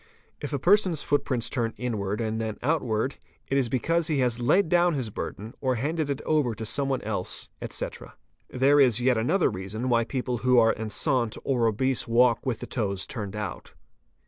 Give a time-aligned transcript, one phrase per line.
[0.39, 3.19] If a person's foot prints turn inwards and then outwards,
[3.49, 6.89] it is because he has laid down his burden or handed it over to some
[6.89, 8.15] one else, etc.
[8.49, 12.65] There is yet another reason why people who are enceinte or obese walk with the
[12.65, 13.75] toes turned out.